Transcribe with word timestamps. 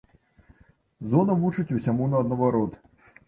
Зона 1.11 1.35
вучыць 1.43 1.75
усяму 1.79 2.09
наадварот. 2.13 2.73